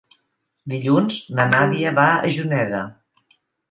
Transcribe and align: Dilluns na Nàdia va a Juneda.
Dilluns 0.73 1.19
na 1.41 1.47
Nàdia 1.53 1.95
va 2.03 2.09
a 2.17 2.35
Juneda. 2.41 2.85